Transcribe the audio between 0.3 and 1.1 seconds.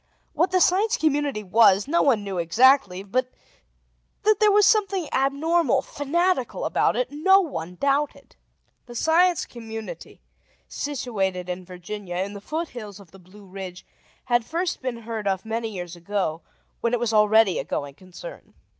What the Science